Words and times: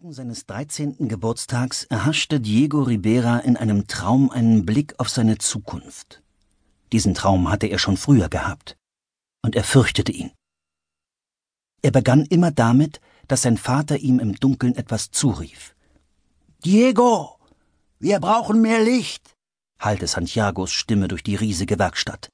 Morgen 0.00 0.14
seines 0.14 0.46
13. 0.46 1.08
Geburtstags 1.08 1.84
erhaschte 1.84 2.40
Diego 2.40 2.84
Ribera 2.84 3.40
in 3.40 3.58
einem 3.58 3.86
Traum 3.86 4.30
einen 4.30 4.64
Blick 4.64 4.94
auf 4.96 5.10
seine 5.10 5.36
Zukunft. 5.36 6.22
Diesen 6.90 7.12
Traum 7.12 7.50
hatte 7.50 7.66
er 7.66 7.78
schon 7.78 7.98
früher 7.98 8.30
gehabt, 8.30 8.78
und 9.42 9.56
er 9.56 9.62
fürchtete 9.62 10.10
ihn. 10.10 10.30
Er 11.82 11.90
begann 11.90 12.24
immer 12.24 12.50
damit, 12.50 13.02
dass 13.28 13.42
sein 13.42 13.58
Vater 13.58 13.98
ihm 13.98 14.20
im 14.20 14.36
Dunkeln 14.36 14.74
etwas 14.74 15.10
zurief. 15.10 15.74
Diego, 16.64 17.38
wir 17.98 18.20
brauchen 18.20 18.62
mehr 18.62 18.82
Licht, 18.82 19.36
hallte 19.78 20.06
Santiagos 20.06 20.72
Stimme 20.72 21.08
durch 21.08 21.22
die 21.22 21.36
riesige 21.36 21.78
Werkstatt. 21.78 22.30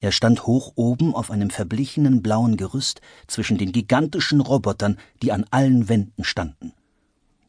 Er 0.00 0.12
stand 0.12 0.46
hoch 0.46 0.72
oben 0.74 1.14
auf 1.14 1.30
einem 1.30 1.50
verblichenen 1.50 2.22
blauen 2.22 2.56
Gerüst 2.56 3.00
zwischen 3.26 3.56
den 3.56 3.72
gigantischen 3.72 4.40
Robotern, 4.40 4.98
die 5.22 5.32
an 5.32 5.46
allen 5.50 5.88
Wänden 5.88 6.24
standen. 6.24 6.72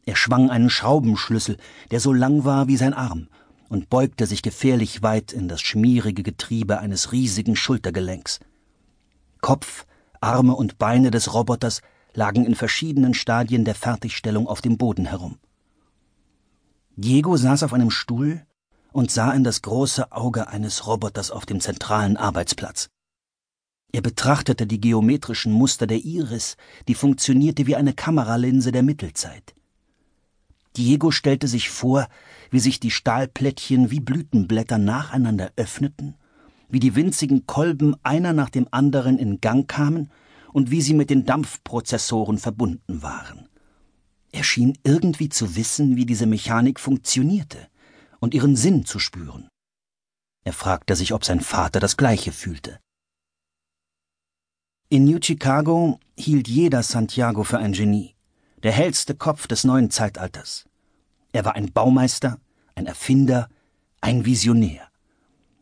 Er 0.06 0.16
schwang 0.16 0.48
einen 0.48 0.70
Schraubenschlüssel, 0.70 1.58
der 1.90 2.00
so 2.00 2.12
lang 2.12 2.44
war 2.44 2.66
wie 2.66 2.78
sein 2.78 2.94
Arm, 2.94 3.28
und 3.68 3.90
beugte 3.90 4.24
sich 4.24 4.40
gefährlich 4.40 5.02
weit 5.02 5.32
in 5.32 5.48
das 5.48 5.60
schmierige 5.60 6.22
Getriebe 6.22 6.78
eines 6.78 7.12
riesigen 7.12 7.56
Schultergelenks. 7.56 8.40
Kopf, 9.42 9.84
Arme 10.20 10.54
und 10.54 10.78
Beine 10.78 11.10
des 11.10 11.34
Roboters 11.34 11.82
lagen 12.14 12.46
in 12.46 12.54
verschiedenen 12.54 13.12
Stadien 13.12 13.66
der 13.66 13.74
Fertigstellung 13.74 14.48
auf 14.48 14.62
dem 14.62 14.78
Boden 14.78 15.04
herum. 15.04 15.38
Diego 16.96 17.36
saß 17.36 17.62
auf 17.62 17.74
einem 17.74 17.90
Stuhl 17.90 18.42
und 18.92 19.10
sah 19.10 19.32
in 19.32 19.44
das 19.44 19.62
große 19.62 20.12
Auge 20.12 20.48
eines 20.48 20.86
Roboters 20.86 21.30
auf 21.30 21.46
dem 21.46 21.60
zentralen 21.60 22.16
Arbeitsplatz. 22.16 22.88
Er 23.92 24.02
betrachtete 24.02 24.66
die 24.66 24.80
geometrischen 24.80 25.52
Muster 25.52 25.86
der 25.86 26.04
Iris, 26.04 26.56
die 26.88 26.94
funktionierte 26.94 27.66
wie 27.66 27.76
eine 27.76 27.94
Kameralinse 27.94 28.70
der 28.70 28.82
Mittelzeit. 28.82 29.54
Diego 30.76 31.10
stellte 31.10 31.48
sich 31.48 31.70
vor, 31.70 32.06
wie 32.50 32.60
sich 32.60 32.80
die 32.80 32.90
Stahlplättchen 32.90 33.90
wie 33.90 34.00
Blütenblätter 34.00 34.78
nacheinander 34.78 35.52
öffneten, 35.56 36.14
wie 36.68 36.80
die 36.80 36.94
winzigen 36.94 37.46
Kolben 37.46 37.96
einer 38.02 38.34
nach 38.34 38.50
dem 38.50 38.68
anderen 38.70 39.18
in 39.18 39.40
Gang 39.40 39.66
kamen 39.66 40.10
und 40.52 40.70
wie 40.70 40.82
sie 40.82 40.94
mit 40.94 41.08
den 41.08 41.24
Dampfprozessoren 41.24 42.38
verbunden 42.38 43.02
waren. 43.02 43.48
Er 44.32 44.44
schien 44.44 44.76
irgendwie 44.84 45.30
zu 45.30 45.56
wissen, 45.56 45.96
wie 45.96 46.04
diese 46.04 46.26
Mechanik 46.26 46.78
funktionierte 46.78 47.68
und 48.20 48.34
ihren 48.34 48.56
Sinn 48.56 48.84
zu 48.84 48.98
spüren. 48.98 49.48
Er 50.44 50.52
fragte 50.52 50.96
sich, 50.96 51.12
ob 51.12 51.24
sein 51.24 51.40
Vater 51.40 51.80
das 51.80 51.96
gleiche 51.96 52.32
fühlte. 52.32 52.78
In 54.88 55.04
New 55.04 55.18
Chicago 55.22 56.00
hielt 56.16 56.48
jeder 56.48 56.82
Santiago 56.82 57.44
für 57.44 57.58
ein 57.58 57.72
Genie, 57.72 58.14
der 58.62 58.72
hellste 58.72 59.14
Kopf 59.14 59.46
des 59.46 59.64
neuen 59.64 59.90
Zeitalters. 59.90 60.64
Er 61.32 61.44
war 61.44 61.54
ein 61.54 61.72
Baumeister, 61.72 62.38
ein 62.74 62.86
Erfinder, 62.86 63.48
ein 64.00 64.24
Visionär. 64.24 64.88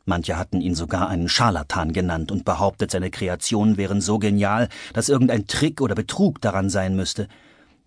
Manche 0.05 0.39
hatten 0.39 0.61
ihn 0.61 0.77
sogar 0.77 1.09
einen 1.09 1.29
Scharlatan 1.29 1.93
genannt 1.93 2.31
und 2.31 2.45
behauptet, 2.45 2.93
seine 2.93 3.11
Kreationen 3.11 3.77
wären 3.77 4.01
so 4.01 4.21
genial, 4.21 4.69
dass 4.93 5.09
irgendein 5.09 5.49
Trick 5.49 5.81
oder 5.81 5.97
Betrug 5.97 6.41
daran 6.41 6.71
sein 6.71 6.95
müsste. 6.95 7.27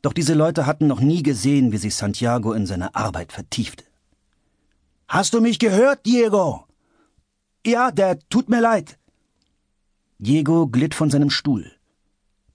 Doch 0.02 0.12
diese 0.12 0.34
Leute 0.34 0.66
hatten 0.66 0.88
noch 0.88 1.00
nie 1.00 1.24
gesehen, 1.24 1.72
wie 1.72 1.78
sich 1.78 1.96
Santiago 1.96 2.52
in 2.52 2.66
seine 2.66 2.94
Arbeit 2.96 3.32
vertiefte. 3.32 3.86
Hast 5.10 5.34
du 5.34 5.42
mich 5.42 5.58
gehört, 5.58 6.06
Diego? 6.06 6.68
Ja, 7.66 7.90
Dad, 7.90 8.22
tut 8.30 8.48
mir 8.48 8.62
leid. 8.62 9.00
Diego 10.20 10.68
glitt 10.68 10.94
von 10.94 11.10
seinem 11.10 11.32
Stuhl. 11.32 11.72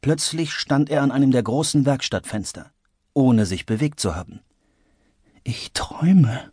Plötzlich 0.00 0.52
stand 0.52 0.88
er 0.88 1.02
an 1.02 1.10
einem 1.10 1.32
der 1.32 1.42
großen 1.42 1.84
Werkstattfenster, 1.84 2.70
ohne 3.12 3.44
sich 3.44 3.66
bewegt 3.66 3.98
zu 3.98 4.14
haben. 4.14 4.38
Ich 5.42 5.72
träume, 5.72 6.52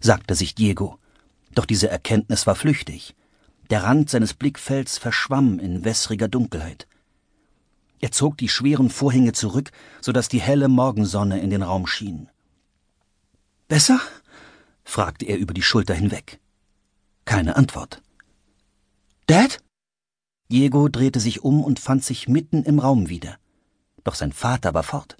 sagte 0.00 0.34
sich 0.34 0.56
Diego, 0.56 0.98
doch 1.54 1.66
diese 1.66 1.88
Erkenntnis 1.88 2.48
war 2.48 2.56
flüchtig. 2.56 3.14
Der 3.70 3.84
Rand 3.84 4.10
seines 4.10 4.34
Blickfelds 4.34 4.98
verschwamm 4.98 5.60
in 5.60 5.84
wässriger 5.84 6.26
Dunkelheit. 6.26 6.88
Er 8.00 8.10
zog 8.10 8.38
die 8.38 8.48
schweren 8.48 8.90
Vorhänge 8.90 9.34
zurück, 9.34 9.70
so 10.00 10.10
dass 10.10 10.28
die 10.28 10.40
helle 10.40 10.66
Morgensonne 10.66 11.40
in 11.40 11.50
den 11.50 11.62
Raum 11.62 11.86
schien. 11.86 12.28
Besser? 13.68 14.00
Fragte 14.88 15.26
er 15.26 15.36
über 15.36 15.52
die 15.52 15.62
Schulter 15.62 15.94
hinweg. 15.94 16.40
Keine 17.26 17.56
Antwort. 17.56 18.02
Dad? 19.26 19.62
Diego 20.50 20.88
drehte 20.88 21.20
sich 21.20 21.44
um 21.44 21.62
und 21.62 21.78
fand 21.78 22.02
sich 22.02 22.26
mitten 22.26 22.62
im 22.62 22.78
Raum 22.78 23.10
wieder. 23.10 23.36
Doch 24.02 24.14
sein 24.14 24.32
Vater 24.32 24.72
war 24.72 24.82
fort. 24.82 25.18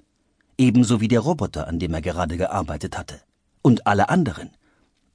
Ebenso 0.56 1.02
wie 1.02 1.08
der 1.08 1.20
Roboter, 1.20 1.68
an 1.68 1.78
dem 1.78 1.92
er 1.92 2.00
gerade 2.00 2.38
gearbeitet 2.38 2.96
hatte. 2.96 3.20
Und 3.60 3.86
alle 3.86 4.08
anderen. 4.08 4.56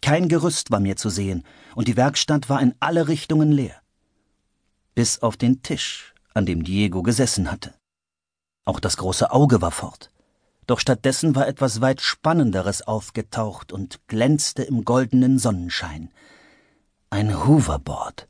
Kein 0.02 0.30
Gerüst 0.30 0.70
war 0.70 0.80
mehr 0.80 0.98
zu 0.98 1.10
sehen, 1.10 1.44
und 1.74 1.88
die 1.88 1.98
Werkstatt 1.98 2.48
war 2.48 2.62
in 2.62 2.76
alle 2.80 3.08
Richtungen 3.08 3.52
leer. 3.52 3.82
Bis 4.94 5.20
auf 5.24 5.36
den 5.36 5.64
Tisch, 5.64 6.14
an 6.36 6.46
dem 6.46 6.64
Diego 6.64 7.02
gesessen 7.02 7.52
hatte. 7.52 7.74
Auch 8.66 8.80
das 8.80 8.98
große 8.98 9.32
Auge 9.32 9.62
war 9.62 9.72
fort 9.72 10.13
doch 10.68 10.80
stattdessen 10.80 11.36
war 11.36 11.48
etwas 11.48 11.82
weit 11.82 12.02
Spannenderes 12.02 12.82
aufgetaucht 12.82 13.72
und 13.72 14.00
glänzte 14.08 14.64
im 14.64 14.86
goldenen 14.86 15.40
Sonnenschein. 15.40 16.10
Ein 17.10 17.46
Hoverboard. 17.46 18.28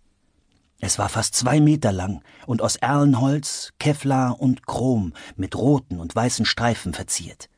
Es 0.79 0.99
war 0.99 1.09
fast 1.09 1.35
zwei 1.35 1.61
Meter 1.61 1.91
lang 1.91 2.21
und 2.45 2.61
aus 2.61 2.75
Erlenholz, 2.75 3.71
Kevlar 3.79 4.41
und 4.41 4.65
Chrom 4.67 5.13
mit 5.35 5.55
roten 5.55 5.99
und 5.99 6.15
weißen 6.15 6.45
Streifen 6.45 6.93
verziert. 6.93 7.49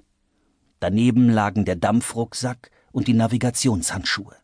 Daneben 0.79 1.29
lagen 1.29 1.65
der 1.65 1.77
Dampfrucksack 1.77 2.69
und 2.91 3.07
die 3.07 3.13
Navigationshandschuhe. 3.13 4.35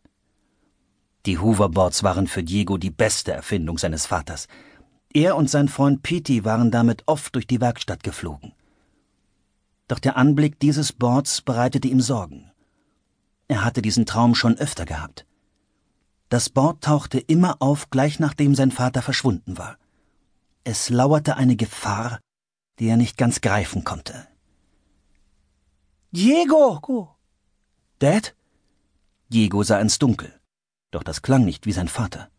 Die 1.26 1.38
Hoverboards 1.38 2.02
waren 2.02 2.26
für 2.26 2.42
Diego 2.42 2.78
die 2.78 2.90
beste 2.90 3.32
Erfindung 3.32 3.78
seines 3.78 4.06
Vaters. 4.06 4.48
Er 5.12 5.36
und 5.36 5.48
sein 5.48 5.68
Freund 5.68 6.02
Petey 6.02 6.44
waren 6.44 6.72
damit 6.72 7.04
oft 7.06 7.34
durch 7.36 7.46
die 7.46 7.60
Werkstatt 7.60 8.02
geflogen 8.02 8.54
doch 9.92 9.98
der 9.98 10.16
Anblick 10.16 10.58
dieses 10.58 10.90
Boards 10.94 11.42
bereitete 11.42 11.86
ihm 11.86 12.00
Sorgen. 12.00 12.50
Er 13.46 13.62
hatte 13.62 13.82
diesen 13.82 14.06
Traum 14.06 14.34
schon 14.34 14.56
öfter 14.56 14.86
gehabt. 14.86 15.26
Das 16.30 16.48
Board 16.48 16.82
tauchte 16.82 17.18
immer 17.18 17.60
auf, 17.60 17.90
gleich 17.90 18.18
nachdem 18.18 18.54
sein 18.54 18.70
Vater 18.70 19.02
verschwunden 19.02 19.58
war. 19.58 19.76
Es 20.64 20.88
lauerte 20.88 21.36
eine 21.36 21.56
Gefahr, 21.56 22.20
die 22.78 22.88
er 22.88 22.96
nicht 22.96 23.18
ganz 23.18 23.42
greifen 23.42 23.84
konnte. 23.84 24.26
Diego! 26.10 27.14
Dad? 27.98 28.34
Diego 29.28 29.62
sah 29.62 29.78
ins 29.78 29.98
Dunkel, 29.98 30.40
doch 30.90 31.02
das 31.02 31.20
klang 31.20 31.44
nicht 31.44 31.66
wie 31.66 31.72
sein 31.72 31.88
Vater. 31.88 32.30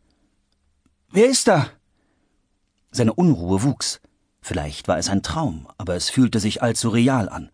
Wer 1.12 1.28
ist 1.30 1.48
da? 1.48 1.70
Seine 2.90 3.14
Unruhe 3.14 3.62
wuchs. 3.62 4.02
Vielleicht 4.44 4.90
war 4.90 4.98
es 4.98 5.08
ein 5.08 5.24
Traum, 5.24 5.68
aber 5.78 5.96
es 5.96 6.10
fühlte 6.10 6.42
sich 6.42 6.62
allzu 6.62 6.90
real 6.90 7.30
an. 7.30 7.50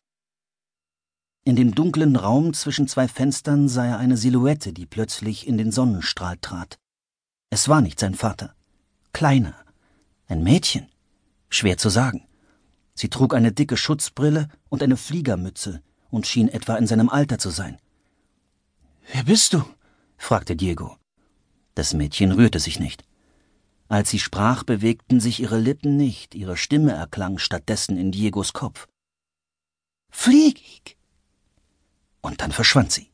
In 1.45 1.55
dem 1.55 1.75
dunklen 1.75 2.16
Raum 2.16 2.55
zwischen 2.55 2.88
zwei 2.88 3.07
Fenstern 3.07 3.69
sah 3.69 3.85
er 3.85 3.97
eine 4.00 4.17
Silhouette, 4.17 4.73
die 4.73 4.88
plötzlich 4.88 5.47
in 5.47 5.59
den 5.59 5.72
Sonnenstrahl 5.72 6.38
trat. 6.38 6.79
Es 7.51 7.69
war 7.69 7.81
nicht 7.81 8.00
sein 8.00 8.16
Vater. 8.16 8.55
Kleiner. 9.13 9.53
Ein 10.27 10.41
Mädchen. 10.44 10.88
Schwer 11.50 11.77
zu 11.77 11.89
sagen. 11.89 12.27
Sie 12.95 13.09
trug 13.09 13.35
eine 13.35 13.51
dicke 13.51 13.77
Schutzbrille 13.77 14.50
und 14.69 14.81
eine 14.81 14.97
Fliegermütze 14.97 15.83
und 16.09 16.25
schien 16.25 16.50
etwa 16.50 16.75
in 16.75 16.88
seinem 16.88 17.09
Alter 17.09 17.38
zu 17.38 17.51
sein. 17.51 17.77
Wer 19.13 19.23
bist 19.23 19.53
du? 19.53 19.63
fragte 20.17 20.56
Diego. 20.56 20.97
Das 21.75 21.94
Mädchen 21.94 22.31
rührte 22.31 22.59
sich 22.59 22.79
nicht. 22.79 23.03
Als 23.89 24.11
sie 24.11 24.19
sprach, 24.19 24.63
bewegten 24.63 25.19
sich 25.19 25.39
ihre 25.39 25.57
Lippen 25.57 25.97
nicht, 25.97 26.35
ihre 26.35 26.57
Stimme 26.57 26.91
erklang 26.91 27.39
stattdessen 27.39 27.97
in 27.97 28.11
Diegos 28.11 28.53
Kopf. 28.53 28.88
Flieg! 30.11 30.95
Und 32.21 32.41
dann 32.41 32.51
verschwand 32.51 32.91
sie. 32.91 33.09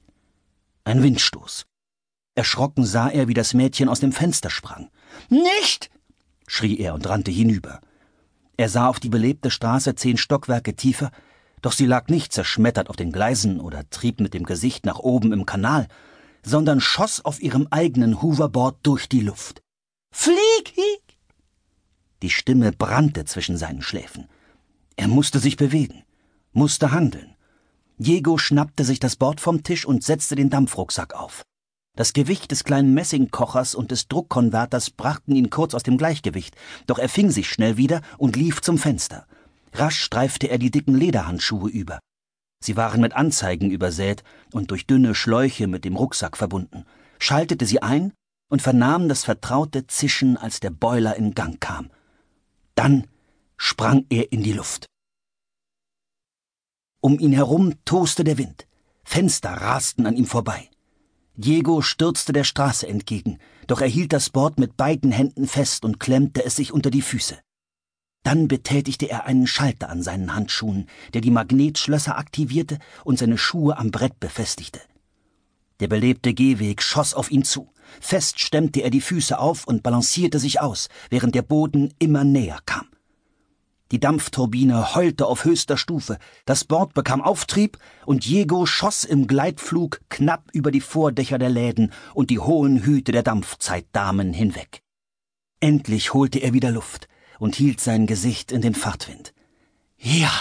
Ein 0.84 1.02
Windstoß. 1.02 1.66
Erschrocken 2.36 2.86
sah 2.86 3.08
er, 3.08 3.30
wie 3.30 3.34
das 3.34 3.54
Mädchen 3.54 3.88
aus 3.88 4.02
dem 4.02 4.12
Fenster 4.12 4.50
sprang. 4.50 4.90
Nicht! 5.30 5.90
schrie 6.46 6.78
er 6.78 6.94
und 6.94 7.08
rannte 7.08 7.32
hinüber. 7.32 7.80
Er 8.58 8.68
sah 8.68 8.88
auf 8.88 9.00
die 9.00 9.10
belebte 9.10 9.52
Straße 9.52 9.96
zehn 9.96 10.18
Stockwerke 10.18 10.76
tiefer, 10.76 11.12
doch 11.62 11.72
sie 11.72 11.86
lag 11.86 12.10
nicht 12.10 12.34
zerschmettert 12.34 12.90
auf 12.90 12.98
den 12.98 13.14
Gleisen 13.14 13.62
oder 13.62 13.90
trieb 13.90 14.20
mit 14.20 14.34
dem 14.34 14.44
Gesicht 14.44 14.86
nach 14.86 15.00
oben 15.00 15.32
im 15.32 15.46
Kanal, 15.46 15.88
sondern 16.44 16.82
schoss 16.82 17.24
auf 17.24 17.42
ihrem 17.42 17.68
eigenen 17.72 18.22
Hoverboard 18.22 18.78
durch 18.84 19.08
die 19.08 19.22
Luft. 19.22 19.65
Flieg! 20.18 21.18
Die 22.24 22.30
Stimme 22.30 22.72
brannte 22.72 23.26
zwischen 23.26 23.58
seinen 23.58 23.84
Schläfen. 23.84 24.28
Er 24.96 25.08
musste 25.08 25.40
sich 25.40 25.58
bewegen, 25.58 26.04
musste 26.52 26.92
handeln. 26.92 27.36
Diego 27.98 28.38
schnappte 28.38 28.86
sich 28.86 29.00
das 29.00 29.18
Board 29.18 29.40
vom 29.42 29.62
Tisch 29.62 29.86
und 29.86 30.04
setzte 30.04 30.36
den 30.36 30.50
Dampfrucksack 30.50 31.14
auf. 31.14 31.44
Das 31.96 32.14
Gewicht 32.14 32.50
des 32.50 32.64
kleinen 32.64 32.94
Messingkochers 32.94 33.76
und 33.76 33.92
des 33.92 34.08
Druckkonverters 34.08 34.90
brachten 34.90 35.36
ihn 35.36 35.50
kurz 35.52 35.76
aus 35.76 35.84
dem 35.84 35.98
Gleichgewicht, 35.98 36.56
doch 36.88 36.98
er 36.98 37.10
fing 37.10 37.30
sich 37.30 37.50
schnell 37.50 37.78
wieder 37.78 38.02
und 38.18 38.36
lief 38.36 38.62
zum 38.62 38.78
Fenster. 38.80 39.28
Rasch 39.74 40.00
streifte 40.00 40.48
er 40.48 40.58
die 40.58 40.72
dicken 40.72 40.96
Lederhandschuhe 40.96 41.70
über. 41.70 42.00
Sie 42.64 42.78
waren 42.78 43.02
mit 43.02 43.14
Anzeigen 43.14 43.70
übersät 43.70 44.24
und 44.54 44.72
durch 44.72 44.88
dünne 44.88 45.14
Schläuche 45.14 45.68
mit 45.68 45.86
dem 45.86 45.98
Rucksack 45.98 46.36
verbunden, 46.38 46.86
schaltete 47.20 47.66
sie 47.66 47.84
ein 47.84 48.14
und 48.50 48.62
vernahm 48.62 49.08
das 49.08 49.24
vertraute 49.24 49.88
Zischen, 49.88 50.38
als 50.38 50.60
der 50.60 50.70
Boiler 50.70 51.16
in 51.16 51.34
Gang 51.34 51.60
kam. 51.60 51.90
Dann 52.76 53.08
sprang 53.58 54.06
er 54.10 54.32
in 54.32 54.44
die 54.44 54.54
Luft. 54.54 54.86
Um 57.02 57.20
ihn 57.20 57.34
herum 57.34 57.74
toste 57.86 58.24
der 58.24 58.38
Wind. 58.38 58.68
Fenster 59.04 59.52
rasten 59.52 60.08
an 60.08 60.16
ihm 60.16 60.26
vorbei. 60.26 60.70
Diego 61.36 61.82
stürzte 61.82 62.34
der 62.34 62.44
Straße 62.44 62.88
entgegen, 62.88 63.40
doch 63.68 63.82
er 63.82 63.88
hielt 63.88 64.14
das 64.14 64.30
Board 64.30 64.58
mit 64.58 64.78
beiden 64.78 65.12
Händen 65.12 65.48
fest 65.48 65.84
und 65.84 66.00
klemmte 66.00 66.46
es 66.46 66.56
sich 66.56 66.72
unter 66.72 66.90
die 66.90 67.02
Füße. 67.02 67.38
Dann 68.24 68.48
betätigte 68.48 69.08
er 69.08 69.26
einen 69.26 69.46
Schalter 69.46 69.90
an 69.90 70.02
seinen 70.02 70.34
Handschuhen, 70.34 70.88
der 71.14 71.22
die 71.22 71.30
Magnetschlösser 71.30 72.18
aktivierte 72.18 72.80
und 73.04 73.20
seine 73.20 73.38
Schuhe 73.38 73.78
am 73.78 73.92
Brett 73.92 74.20
befestigte. 74.20 74.82
Der 75.80 75.88
belebte 75.88 76.34
Gehweg 76.34 76.82
schoss 76.82 77.14
auf 77.14 77.30
ihn 77.30 77.44
zu. 77.44 77.72
Fest 78.02 78.40
stemmte 78.40 78.82
er 78.82 78.90
die 78.90 79.02
Füße 79.02 79.38
auf 79.38 79.68
und 79.68 79.84
balancierte 79.84 80.40
sich 80.40 80.62
aus, 80.62 80.90
während 81.10 81.36
der 81.36 81.42
Boden 81.42 81.94
immer 82.00 82.24
näher 82.24 82.60
kam. 82.66 82.88
Die 83.92 84.00
Dampfturbine 84.00 84.96
heulte 84.96 85.28
auf 85.28 85.46
höchster 85.46 85.78
Stufe, 85.78 86.18
das 86.46 86.64
Board 86.66 86.96
bekam 86.96 87.22
Auftrieb 87.22 87.78
und 88.06 88.26
Diego 88.26 88.66
schoss 88.66 89.04
im 89.04 89.28
Gleitflug 89.28 90.02
knapp 90.10 90.50
über 90.54 90.72
die 90.72 90.82
Vordächer 90.82 91.38
der 91.38 91.50
Läden 91.50 91.94
und 92.16 92.32
die 92.32 92.40
hohen 92.40 92.84
Hüte 92.84 93.12
der 93.12 93.22
Dampfzeitdamen 93.22 94.34
hinweg. 94.34 94.82
Endlich 95.60 96.14
holte 96.14 96.40
er 96.40 96.54
wieder 96.54 96.72
Luft 96.72 97.08
und 97.40 97.56
hielt 97.56 97.80
sein 97.80 98.08
Gesicht 98.08 98.52
in 98.52 98.62
den 98.62 98.74
Fahrtwind. 98.74 99.34
Ja! 99.98 100.32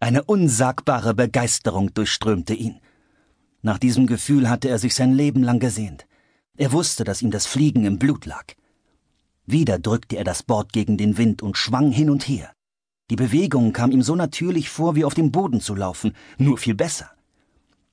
Eine 0.00 0.24
unsagbare 0.24 1.14
Begeisterung 1.14 1.94
durchströmte 1.94 2.54
ihn. 2.54 2.80
Nach 3.62 3.78
diesem 3.78 4.06
Gefühl 4.06 4.48
hatte 4.48 4.68
er 4.68 4.78
sich 4.78 4.94
sein 4.94 5.12
Leben 5.12 5.42
lang 5.42 5.60
gesehnt. 5.60 6.06
Er 6.56 6.72
wusste, 6.72 7.04
dass 7.04 7.22
ihm 7.22 7.30
das 7.30 7.46
Fliegen 7.46 7.84
im 7.84 7.98
Blut 7.98 8.26
lag. 8.26 8.44
Wieder 9.46 9.78
drückte 9.78 10.16
er 10.16 10.24
das 10.24 10.42
Board 10.42 10.72
gegen 10.72 10.96
den 10.96 11.16
Wind 11.16 11.42
und 11.42 11.56
schwang 11.56 11.90
hin 11.90 12.10
und 12.10 12.28
her. 12.28 12.52
Die 13.10 13.16
Bewegung 13.16 13.72
kam 13.72 13.90
ihm 13.90 14.02
so 14.02 14.14
natürlich 14.14 14.70
vor, 14.70 14.94
wie 14.94 15.04
auf 15.04 15.14
dem 15.14 15.32
Boden 15.32 15.60
zu 15.60 15.74
laufen, 15.74 16.14
nur 16.38 16.58
viel 16.58 16.74
besser. 16.74 17.10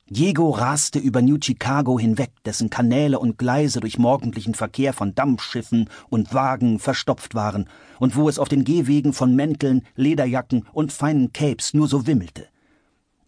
Diego 0.10 0.52
raste 0.52 1.00
über 1.00 1.22
New 1.22 1.38
Chicago 1.42 2.00
hinweg, 2.00 2.32
dessen 2.46 2.70
Kanäle 2.70 3.20
und 3.20 3.38
Gleise 3.38 3.82
durch 3.82 3.98
morgendlichen 3.98 4.54
Verkehr 4.54 4.94
von 4.94 5.16
Dampfschiffen 5.16 5.90
und 6.10 6.34
Wagen 6.34 6.80
verstopft 6.80 7.36
waren 7.36 7.68
und 8.00 8.16
wo 8.16 8.30
es 8.30 8.40
auf 8.40 8.48
den 8.48 8.64
Gehwegen 8.64 9.12
von 9.12 9.36
Mänteln, 9.36 9.82
Lederjacken 9.96 10.66
und 10.72 10.94
feinen 10.94 11.34
Capes 11.34 11.74
nur 11.74 11.90
so 11.90 12.08
wimmelte. 12.08 12.48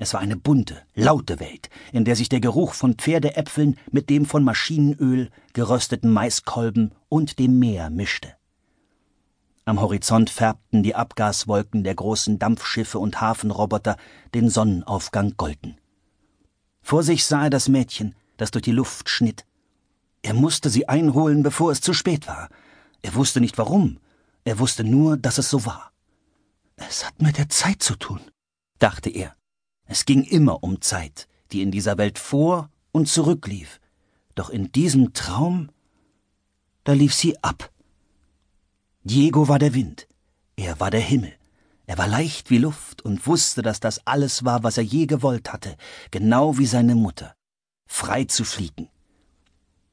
Es 0.01 0.13
war 0.13 0.21
eine 0.21 0.37
bunte, 0.37 0.81
laute 0.95 1.41
Welt, 1.41 1.69
in 1.91 2.05
der 2.05 2.15
sich 2.15 2.29
der 2.29 2.39
Geruch 2.39 2.73
von 2.73 2.93
Pferdeäpfeln 2.93 3.77
mit 3.91 4.09
dem 4.09 4.25
von 4.25 4.45
Maschinenöl, 4.45 5.29
gerösteten 5.51 6.09
Maiskolben 6.09 6.95
und 7.09 7.37
dem 7.37 7.59
Meer 7.59 7.89
mischte. 7.89 8.33
Am 9.65 9.81
Horizont 9.81 10.29
färbten 10.29 10.83
die 10.83 10.95
Abgaswolken 10.95 11.83
der 11.83 11.95
großen 11.95 12.39
Dampfschiffe 12.39 12.97
und 12.97 13.19
Hafenroboter 13.19 13.97
den 14.33 14.49
Sonnenaufgang 14.49 15.35
golden. 15.35 15.77
Vor 16.81 17.03
sich 17.03 17.25
sah 17.25 17.43
er 17.43 17.49
das 17.49 17.67
Mädchen, 17.67 18.15
das 18.37 18.51
durch 18.51 18.63
die 18.63 18.71
Luft 18.71 19.09
schnitt. 19.09 19.45
Er 20.21 20.33
musste 20.33 20.69
sie 20.69 20.87
einholen, 20.87 21.43
bevor 21.43 21.73
es 21.73 21.81
zu 21.81 21.93
spät 21.93 22.25
war. 22.25 22.47
Er 23.01 23.15
wusste 23.15 23.41
nicht 23.41 23.57
warum, 23.57 23.99
er 24.45 24.59
wusste 24.59 24.85
nur, 24.85 25.17
dass 25.17 25.37
es 25.37 25.49
so 25.49 25.65
war. 25.65 25.91
Es 26.77 27.05
hat 27.05 27.21
mit 27.21 27.37
der 27.37 27.49
Zeit 27.49 27.83
zu 27.83 27.97
tun, 27.97 28.21
dachte 28.79 29.09
er. 29.09 29.35
Es 29.91 30.05
ging 30.05 30.23
immer 30.23 30.63
um 30.63 30.81
Zeit, 30.81 31.27
die 31.51 31.63
in 31.63 31.71
dieser 31.71 31.97
Welt 31.97 32.19
vor 32.19 32.69
und 32.91 33.07
zurücklief. 33.07 33.79
Doch 34.35 34.51
in 34.51 34.71
diesem 34.71 35.13
Traum, 35.13 35.71
da 36.83 36.93
lief 36.93 37.15
sie 37.15 37.43
ab. 37.43 37.71
Diego 39.03 39.47
war 39.47 39.57
der 39.57 39.73
Wind, 39.73 40.07
er 40.55 40.79
war 40.79 40.91
der 40.91 41.01
Himmel. 41.01 41.33
Er 41.87 41.97
war 41.97 42.07
leicht 42.07 42.51
wie 42.51 42.59
Luft 42.59 43.01
und 43.01 43.25
wusste, 43.25 43.63
dass 43.63 43.79
das 43.79 44.05
alles 44.05 44.45
war, 44.45 44.61
was 44.61 44.77
er 44.77 44.83
je 44.83 45.07
gewollt 45.07 45.51
hatte, 45.51 45.75
genau 46.11 46.59
wie 46.59 46.67
seine 46.67 46.93
Mutter. 46.93 47.33
Frei 47.87 48.25
zu 48.25 48.43
fliegen. 48.43 48.89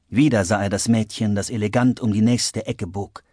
Wieder 0.09 0.45
sah 0.45 0.61
er 0.61 0.69
das 0.69 0.87
Mädchen, 0.87 1.33
das 1.33 1.49
elegant 1.49 2.01
um 2.01 2.13
die 2.13 2.21
nächste 2.21 2.67
Ecke 2.67 2.85
bog. 2.85 3.23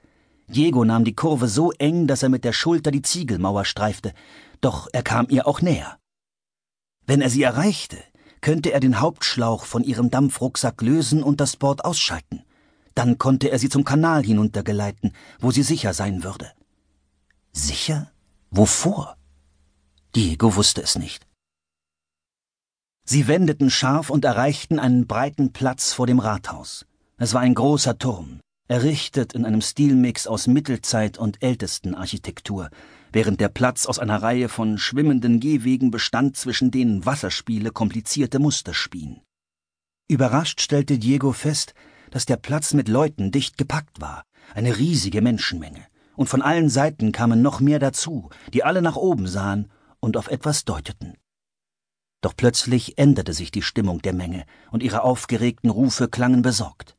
Diego 0.49 0.83
nahm 0.87 1.05
die 1.05 1.15
Kurve 1.15 1.47
so 1.47 1.73
eng, 1.73 2.07
dass 2.07 2.23
er 2.23 2.31
mit 2.31 2.43
der 2.43 2.55
Schulter 2.55 2.91
die 2.91 3.03
Ziegelmauer 3.03 3.67
streifte, 3.67 4.15
doch 4.63 4.89
er 4.95 5.03
kam 5.03 5.27
ihr 5.29 5.47
auch 5.47 5.61
näher. 5.61 5.99
Wenn 7.07 7.21
er 7.21 7.31
sie 7.31 7.43
erreichte, 7.43 7.99
könnte 8.41 8.73
er 8.73 8.81
den 8.81 9.01
Hauptschlauch 9.01 9.65
von 9.65 9.85
ihrem 9.85 10.11
Dampfrucksack 10.11 10.81
lösen 10.83 11.23
und 11.23 11.41
das 11.41 11.57
Board 11.57 11.85
ausschalten. 11.85 12.45
Dann 12.95 13.19
konnte 13.19 13.51
er 13.51 13.59
sie 13.59 13.69
zum 13.69 13.85
Kanal 13.85 14.23
hinuntergeleiten, 14.23 15.13
wo 15.41 15.51
sie 15.51 15.63
sicher 15.63 15.95
sein 15.95 16.23
würde. 16.25 16.53
Sicher? 17.53 18.13
Wovor? 18.51 19.17
Diego 20.15 20.57
wusste 20.57 20.83
es 20.83 20.97
nicht. 20.97 21.27
Sie 23.07 23.27
wendeten 23.27 23.69
scharf 23.69 24.11
und 24.11 24.25
erreichten 24.25 24.79
einen 24.79 25.07
breiten 25.07 25.53
Platz 25.53 25.93
vor 25.93 26.07
dem 26.07 26.19
Rathaus. 26.21 26.87
Es 27.19 27.35
war 27.35 27.43
ein 27.43 27.55
großer 27.55 27.99
Turm, 27.99 28.41
errichtet 28.69 29.35
in 29.35 29.45
einem 29.45 29.61
Stilmix 29.61 30.27
aus 30.27 30.47
Mittelzeit 30.47 31.19
und 31.19 31.43
ältesten 31.43 31.95
Architektur, 31.95 32.71
während 33.15 33.41
der 33.41 33.49
Platz 33.49 33.87
aus 33.87 33.99
einer 33.99 34.23
Reihe 34.23 34.49
von 34.49 34.77
schwimmenden 34.77 35.39
Gehwegen 35.39 35.91
bestand, 35.91 36.37
zwischen 36.37 36.71
denen 36.71 37.07
Wasserspiele 37.07 37.71
komplizierte 37.71 38.41
Muster 38.41 38.75
spien. 38.75 39.21
Überrascht 40.09 40.61
stellte 40.61 40.99
Diego 40.99 41.33
fest, 41.33 41.75
dass 42.11 42.27
der 42.27 42.37
Platz 42.37 42.75
mit 42.75 42.89
Leuten 42.89 43.31
dicht 43.31 43.57
gepackt 43.57 44.01
war, 44.01 44.25
eine 44.53 44.77
riesige 44.77 45.23
Menschenmenge 45.23 45.87
und 46.17 46.29
von 46.29 46.43
allen 46.43 46.69
Seiten 46.69 47.13
kamen 47.13 47.41
noch 47.41 47.61
mehr 47.61 47.79
dazu, 47.79 48.31
die 48.53 48.65
alle 48.65 48.83
nach 48.83 48.97
oben 48.97 49.27
sahen 49.27 49.71
und 50.01 50.17
auf 50.17 50.29
etwas 50.29 50.65
deuteten. 50.65 51.17
Doch 52.21 52.35
plötzlich 52.37 52.99
änderte 52.99 53.33
sich 53.33 53.51
die 53.51 53.63
Stimmung 53.63 54.01
der 54.01 54.15
Menge, 54.15 54.45
und 54.71 54.83
ihre 54.83 55.03
aufgeregten 55.03 55.71
Rufe 55.71 56.09
klangen 56.09 56.43
besorgt. 56.43 56.97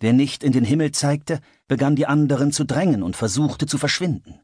Wer 0.00 0.12
nicht 0.12 0.42
in 0.42 0.52
den 0.52 0.64
Himmel 0.64 0.92
zeigte, 0.92 1.40
begann 1.68 1.96
die 1.96 2.06
anderen 2.06 2.52
zu 2.52 2.64
drängen 2.64 3.02
und 3.02 3.16
versuchte 3.16 3.66
zu 3.66 3.78
verschwinden. 3.78 4.40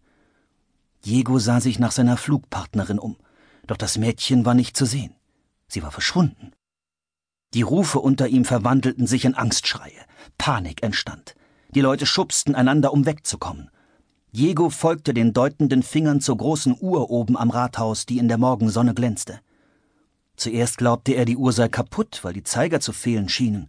Diego 1.04 1.38
sah 1.38 1.60
sich 1.60 1.78
nach 1.78 1.92
seiner 1.92 2.16
Flugpartnerin 2.16 2.98
um, 2.98 3.16
doch 3.66 3.76
das 3.76 3.98
Mädchen 3.98 4.44
war 4.44 4.54
nicht 4.54 4.76
zu 4.76 4.86
sehen. 4.86 5.14
Sie 5.66 5.82
war 5.82 5.90
verschwunden. 5.90 6.52
Die 7.54 7.62
Rufe 7.62 7.98
unter 7.98 8.28
ihm 8.28 8.44
verwandelten 8.44 9.06
sich 9.06 9.24
in 9.24 9.34
Angstschreie. 9.34 10.06
Panik 10.38 10.82
entstand. 10.82 11.34
Die 11.74 11.80
Leute 11.80 12.06
schubsten 12.06 12.54
einander, 12.54 12.92
um 12.92 13.04
wegzukommen. 13.04 13.70
Diego 14.32 14.70
folgte 14.70 15.12
den 15.12 15.34
deutenden 15.34 15.82
Fingern 15.82 16.20
zur 16.20 16.38
großen 16.38 16.76
Uhr 16.80 17.10
oben 17.10 17.36
am 17.36 17.50
Rathaus, 17.50 18.06
die 18.06 18.18
in 18.18 18.28
der 18.28 18.38
Morgensonne 18.38 18.94
glänzte. 18.94 19.40
Zuerst 20.36 20.78
glaubte 20.78 21.12
er, 21.12 21.26
die 21.26 21.36
Uhr 21.36 21.52
sei 21.52 21.68
kaputt, 21.68 22.20
weil 22.22 22.32
die 22.32 22.42
Zeiger 22.42 22.80
zu 22.80 22.92
fehlen 22.92 23.28
schienen. 23.28 23.68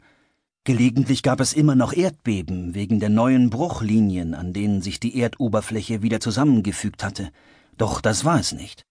Gelegentlich 0.65 1.23
gab 1.23 1.41
es 1.41 1.51
immer 1.51 1.75
noch 1.75 1.91
Erdbeben 1.91 2.73
wegen 2.73 3.01
der 3.01 3.09
neuen 3.09 3.49
Bruchlinien, 3.49 4.33
an 4.33 4.53
denen 4.53 4.81
sich 4.81 4.97
die 4.97 5.19
Erdoberfläche 5.19 6.01
wieder 6.01 6.21
zusammengefügt 6.21 7.03
hatte. 7.03 7.31
Doch 7.77 7.99
das 7.99 8.23
war 8.23 8.39
es 8.39 8.53
nicht. 8.53 8.85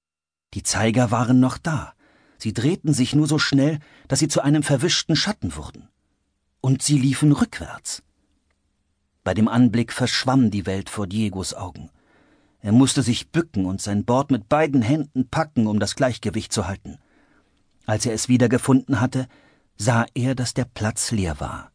Die 0.53 0.63
Zeiger 0.63 1.11
waren 1.11 1.41
noch 1.41 1.57
da. 1.57 1.95
Sie 2.37 2.53
drehten 2.53 2.93
sich 2.93 3.15
nur 3.15 3.27
so 3.27 3.39
schnell, 3.39 3.79
dass 4.07 4.19
sie 4.19 4.29
zu 4.29 4.43
einem 4.43 4.63
verwischten 4.63 5.17
Schatten 5.17 5.57
wurden. 5.57 5.89
Und 6.61 6.83
sie 6.83 6.99
liefen 6.99 7.33
rückwärts. 7.33 8.03
Bei 9.25 9.33
dem 9.33 9.49
Anblick 9.49 9.93
verschwamm 9.93 10.51
die 10.51 10.67
Welt 10.67 10.91
vor 10.91 11.07
Diegos 11.07 11.55
Augen. 11.55 11.89
Er 12.61 12.73
musste 12.73 13.03
sich 13.03 13.31
bücken 13.31 13.65
und 13.65 13.81
sein 13.81 14.05
Bord 14.05 14.31
mit 14.31 14.49
beiden 14.51 14.83
Händen 14.83 15.29
packen, 15.29 15.67
um 15.67 15.79
das 15.79 15.97
Gleichgewicht 15.97 16.53
zu 16.53 16.67
halten. 16.67 16.99
Als 17.87 18.05
er 18.05 18.13
es 18.13 18.29
wiedergefunden 18.29 19.01
hatte, 19.01 19.27
sah 19.83 20.07
er, 20.15 20.37
dass 20.37 20.55
der 20.55 20.65
Platz 20.65 21.11
leer 21.11 21.41
war. 21.41 21.73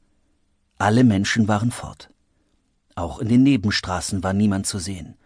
Alle 0.77 1.03
Menschen 1.03 1.49
waren 1.49 1.71
fort. 1.71 2.09
Auch 2.95 3.19
in 3.19 3.27
den 3.27 3.43
Nebenstraßen 3.43 4.23
war 4.23 4.33
niemand 4.33 4.65
zu 4.65 4.79
sehen. 4.79 5.17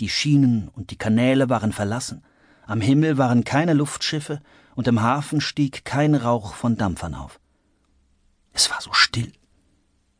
Die 0.00 0.08
Schienen 0.08 0.68
und 0.68 0.90
die 0.90 0.96
Kanäle 0.96 1.50
waren 1.50 1.72
verlassen. 1.72 2.24
Am 2.66 2.80
Himmel 2.80 3.18
waren 3.18 3.44
keine 3.44 3.74
Luftschiffe 3.74 4.40
und 4.74 4.88
im 4.88 5.02
Hafen 5.02 5.42
stieg 5.42 5.84
kein 5.84 6.14
Rauch 6.14 6.54
von 6.54 6.76
Dampfern 6.76 7.14
auf. 7.14 7.38
Es 8.54 8.70
war 8.70 8.80
so 8.80 8.92
still. 8.94 9.32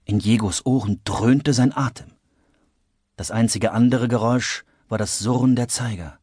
In 0.05 0.19
Jegos 0.19 0.67
Ohren 0.67 1.01
dröhnte 1.05 1.55
sein 1.55 1.75
Atem. 1.75 2.11
Das 3.17 3.31
einzige 3.31 3.73
andere 3.73 4.07
Geräusch 4.09 4.65
war 4.89 4.99
das 4.99 5.19
Surren 5.19 5.57
der 5.57 5.69
Zeiger. 5.69 6.19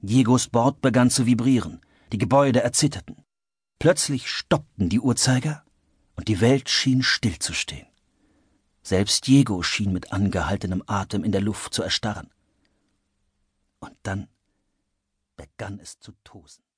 Jegos 0.00 0.48
Bord 0.48 0.80
begann 0.80 1.10
zu 1.10 1.26
vibrieren, 1.26 1.80
die 2.12 2.18
Gebäude 2.18 2.62
erzitterten. 2.62 3.16
Plötzlich 3.80 4.30
stoppten 4.30 4.90
die 4.90 5.00
Uhrzeiger 5.00 5.64
und 6.14 6.28
die 6.28 6.42
Welt 6.42 6.68
schien 6.68 7.02
stillzustehen. 7.02 7.86
Selbst 8.82 9.26
Diego 9.26 9.62
schien 9.62 9.90
mit 9.90 10.12
angehaltenem 10.12 10.84
Atem 10.86 11.24
in 11.24 11.32
der 11.32 11.40
Luft 11.40 11.72
zu 11.72 11.82
erstarren. 11.82 12.30
Und 13.78 13.96
dann 14.02 14.28
begann 15.34 15.80
es 15.80 15.98
zu 15.98 16.12
tosen. 16.24 16.62